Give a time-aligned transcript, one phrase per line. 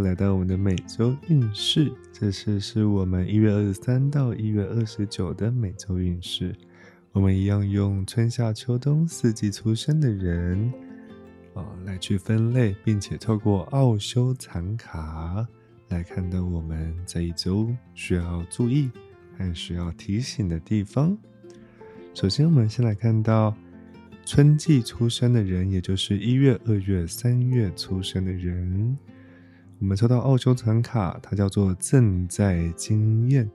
[0.00, 1.92] 来到我们的每周运势。
[2.12, 6.54] 这次是我们一月二十三到一月二十九的每周运势。
[7.12, 10.72] 我们一样用春夏秋冬四季出生的人
[11.54, 15.46] 啊来去分类，并且透过奥修残卡
[15.88, 18.90] 来看到我们这一周需要注意
[19.36, 21.16] 和需要提醒的地方。
[22.14, 23.54] 首先，我们先来看到。
[24.30, 28.94] 春季出生的人，也就是一月、二月、三月出生的人，
[29.80, 33.48] 我们抽到澳洲残卡，它叫做正在经验。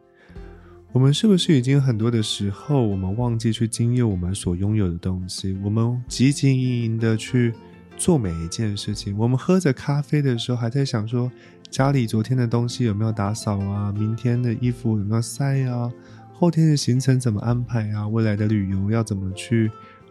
[0.93, 5.57] 我们是不是已经很多的时候，我们忘记去经验我们所拥有的东西？
[5.63, 7.53] 我们汲汲营营的去
[7.97, 9.17] 做每一件事情。
[9.17, 11.29] 我们喝着咖啡的时候，还在想说
[11.69, 13.91] 家里昨天的东西有没有打扫啊？
[13.91, 15.91] 明天的衣服有没有晒啊？
[16.31, 18.07] 后天的行程怎么安排啊？
[18.07, 19.69] 未来的旅游要怎么去？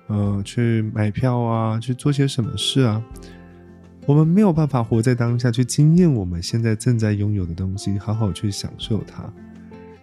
[0.08, 3.02] 呃，去买票啊，去做些什么事啊？
[4.06, 9.32] 我们没有办法活在当下，去经验我们现在正在拥有的东西，好好去享受它。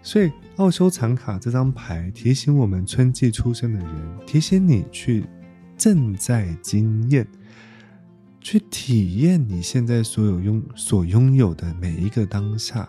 [0.02, 5.26] 所以，奥修藏卡这张牌提醒我们，春季出生的人，提醒你去
[5.78, 7.28] 正在经验，
[8.40, 12.88] 去体验你现在所有拥所拥有的每一个当下。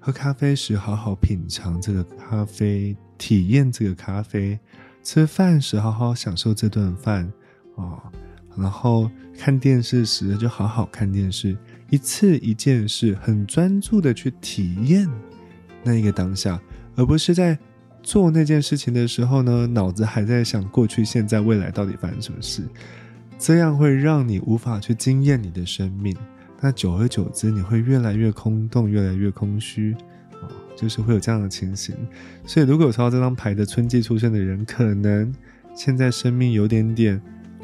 [0.00, 4.58] 喝咖啡时，好好品尝这个咖啡，体验这个咖啡。
[5.02, 7.32] 吃饭时好好享受这顿饭
[7.76, 8.10] 啊，
[8.56, 11.56] 然后看电视时就好好看电视，
[11.88, 15.08] 一次一件事，很专注的去体验
[15.82, 16.60] 那一个当下，
[16.96, 17.58] 而不是在
[18.02, 22.62] 做那件事情的时候呢，脑子还在想过去、现在、未来到底发生什么事，
[23.38, 26.16] 这样会让你无法去惊艳你的生命，
[26.60, 29.96] 那久而久之，你会越来越空洞，越来越空虚。
[30.76, 31.94] 就是会有这样的情形，
[32.46, 35.30] 所以如果有抽到这张牌的春季出生的人，可能
[35.74, 37.20] 现在生命有点点，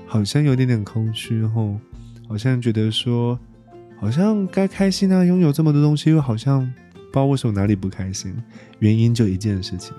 [0.06, 1.78] 好像有点点空虚吼，
[2.28, 3.38] 好像觉得说，
[3.98, 6.60] 好像该开心啊，拥有这么多东西，又好像
[6.92, 8.34] 不知道为什么哪里不开心，
[8.78, 9.92] 原因就一件事情，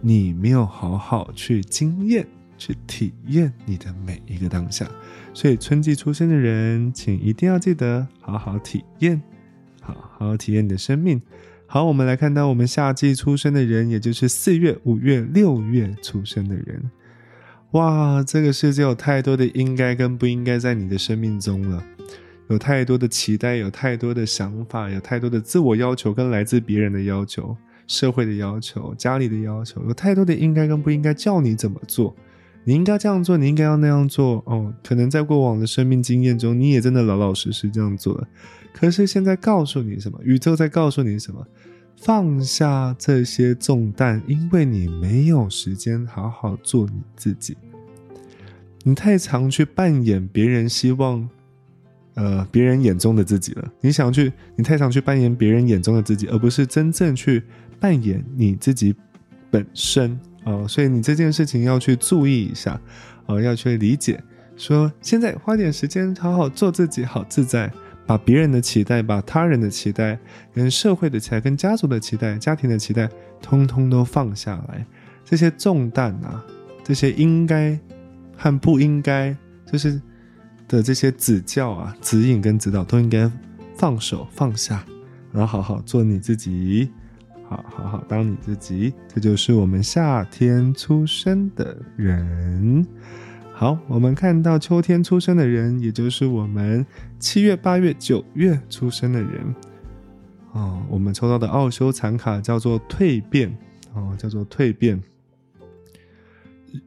[0.00, 2.26] 你没有好好去经验、
[2.58, 4.88] 去体验你的每一个当下，
[5.32, 9.20] 所以春季出生的人，请一定要记得好好体验，
[9.80, 11.20] 好好体验你的生命。
[11.66, 16.90] 好，我们来看到我们夏季出生的人，也就是四月、五月、六月出生的人。
[17.72, 21.80] 哇，这个世界有太多的应该跟不应该在你的生命中了，
[22.48, 32.12] 有太多的期待，有太多的想法，有太多的自我要求跟来自别人的要求、社会的要求、家里的要求，有太多的应该跟不应该叫你怎么做，
[32.64, 34.42] 你应该这样做，你应该要那样做。
[34.46, 38.26] 哦，可能在过往的生命经验中，你也真的老老实实这样做了。
[38.72, 40.18] 可是现在告诉你什么？
[40.24, 41.46] 宇宙在告诉你什么？
[42.00, 47.56] 放下这些重担，因为你没有时间好好做你自己。
[48.82, 51.28] 你太常去扮演别人希望，
[52.14, 53.70] 呃，别人眼中的自己了。
[53.82, 57.42] 你想去，你太常去扮演别人眼中的自己，而不是真正去
[57.78, 58.94] 扮演你自己
[59.50, 60.66] 本身啊。
[60.66, 62.80] 所以你这件事情要去注意一下，
[63.26, 64.18] 啊，要去理解，
[64.56, 67.70] 说现在花点时间好好做自己，好自在。
[68.10, 70.18] 把别人的期待、把他人的期待、
[70.52, 73.08] 跟社会的期待、跟家族的期待、家庭的期待，
[73.40, 74.84] 通通都放下来。
[75.24, 76.44] 这些重担啊，
[76.82, 77.78] 这些应该
[78.36, 79.32] 和不应该，
[79.64, 80.02] 就是
[80.66, 83.30] 的这些指教啊、指引跟指导，都应该
[83.76, 84.84] 放手放下，
[85.30, 86.90] 然后好好做你自己，
[87.48, 88.92] 好好好当你自己。
[89.06, 92.84] 这就是我们夏天出生的人。
[93.60, 96.86] 好，我们看到秋天出生的人，也就是我们
[97.18, 99.54] 七月、八月、九月出生的人。
[100.52, 103.54] 哦，我们抽到的奥修残卡叫做蜕变，
[103.92, 104.98] 哦，叫做蜕变。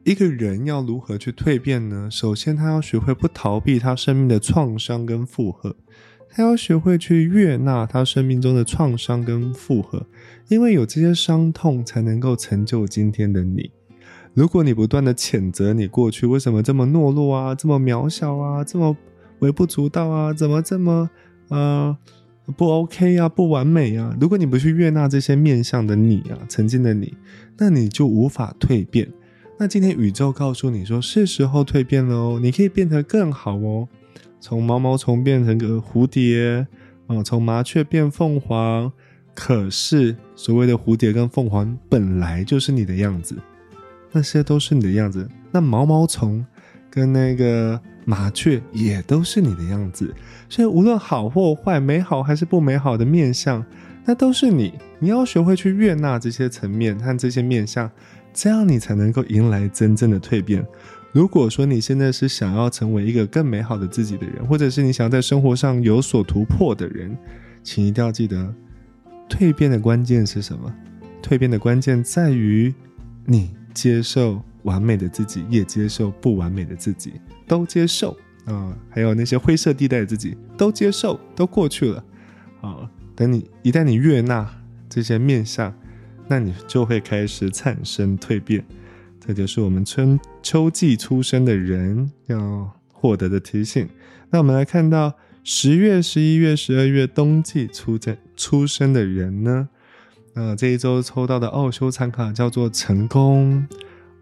[0.02, 2.10] 一个人要如何去蜕变呢？
[2.10, 5.76] 首先，他要学会不逃避他生命的创伤跟负荷，
[6.28, 10.04] 他要学会去悦纳他生命中的创伤跟负荷，
[10.48, 13.70] 因为有这些伤痛，才能够成就今天的你。
[14.34, 18.96] 如果你不断的谴责你过去为什么这么懦弱啊，这么渺小啊，这么
[19.38, 21.08] 微不足道啊，怎么这么
[21.48, 21.96] 呃
[22.56, 24.14] 不 OK 啊，不完美啊？
[24.20, 27.14] 如果你不去悦纳这些面向的你啊，曾经的你，
[27.56, 29.08] 那你就无法蜕变。
[29.56, 33.88] 那今天宇宙告诉你说，是时候蜕变了哦，你可以变得更好哦，
[34.40, 36.66] 从毛毛虫变成个蝴蝶
[37.06, 38.92] 啊，从麻雀变凤凰。
[39.32, 43.36] 可是所谓的蝴蝶跟凤凰本来就是你的样子。
[44.14, 46.46] 那些都是你的样子，那毛毛虫
[46.88, 50.14] 跟那个麻雀也都是你的样子，
[50.48, 53.62] 所以无论好或坏，美好还是不美好的面相，
[54.04, 54.72] 那都是你。
[55.00, 57.90] 你要学会去悦纳这些层面和这些面相，
[58.32, 60.64] 这样你才能够迎来真正的蜕变。
[61.12, 67.16] 如果说你现在是想要成为一个更美好的自己的人，或者是你想要在生活上有所突破的人，
[67.62, 68.54] 请一定要记得，
[69.28, 70.72] 蜕变的关键是什么？
[71.22, 72.72] 蜕变的关键在于
[73.24, 77.12] 你接受完美的自己，也接受不完美的自己，
[77.46, 78.16] 都接受
[78.46, 78.74] 啊！
[78.88, 82.04] 还有那些灰色地带的自己，都接受，都过去了
[82.60, 82.88] 啊！
[83.14, 84.48] 等你一旦你悦纳
[84.88, 85.74] 这些面相，
[86.28, 88.64] 那你就会开始产生蜕变。
[89.20, 93.88] 这就是我们春秋季出生的人要获得的提醒。
[94.30, 99.68] 那我们来看到十月、十一月、十二月冬季出生出生的人呢？
[100.34, 103.66] 那这一周抽到的奥修参卡叫做成功。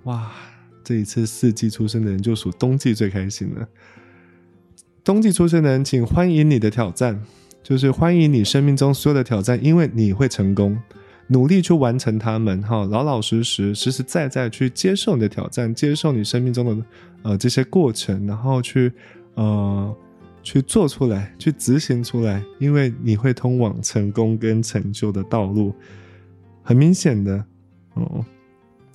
[0.04, 0.30] 哇，
[0.84, 3.66] 这一次四季出生的人就属冬季最开心了。
[5.02, 7.20] 冬季出生的人，请欢迎你的挑战，
[7.62, 10.78] 就是欢迎你生命中所有的挑战，因为你会成功。
[11.28, 16.86] 努力去完成他们，哈，老老实实、实实在在去接受你的挑战，接受你生命中的
[17.22, 18.92] 呃这些过程，然后去
[19.34, 19.96] 呃
[20.42, 25.74] 去做出来，去执行出来，因为你会通往成功跟成就的道路。
[26.62, 27.44] 很明显的，
[27.94, 28.24] 哦，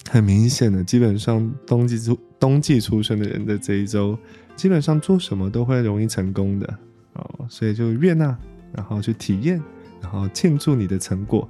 [0.09, 4.17] 很明显的，基本上冬季出冬季出生的人的这一周，
[4.55, 6.79] 基本上做什么都会容易成功的，
[7.13, 8.37] 哦，所以就悦纳，
[8.73, 9.61] 然后去体验，
[10.01, 11.49] 然后庆祝你的成果。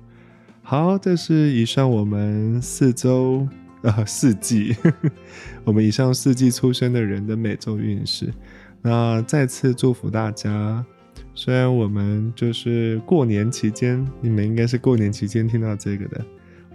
[0.63, 3.47] 好，这是以上我们四周
[3.83, 4.75] 啊四季，
[5.63, 8.33] 我们以上四季出生的人的每周运势。
[8.81, 10.85] 那再次祝福大家，
[11.33, 16.25] 虽然我们就是过年期间，你们应该是过年期间听到这个的，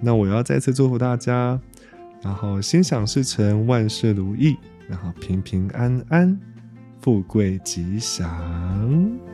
[0.01, 1.59] 那我要再次祝福大家，
[2.23, 4.57] 然后心想事成，万事如意，
[4.89, 6.39] 然后平平安安，
[7.01, 9.32] 富贵吉祥。